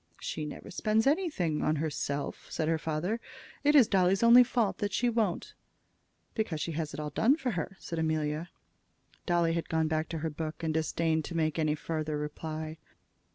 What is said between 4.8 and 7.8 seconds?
she won't." "Because she has it all done for her,"